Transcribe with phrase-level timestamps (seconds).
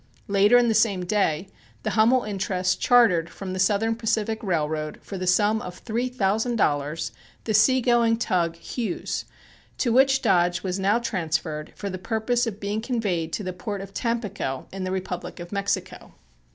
[0.27, 1.47] Later in the same day
[1.83, 6.55] the Hummel interests chartered from the Southern Pacific Railroad for the sum of three thousand
[6.55, 7.11] dollars
[7.43, 9.25] the sea going tug Hughes,
[9.77, 13.79] to which Dodge was now transferred for the purpose of being conveyed to the port
[13.79, 16.15] of Tampico in the Republic of Mexico.